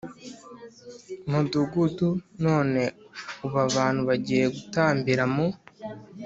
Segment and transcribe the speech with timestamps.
[1.29, 2.09] Mudugudu
[2.45, 2.81] none
[3.45, 5.47] ubu abantu bagiye gutambira mu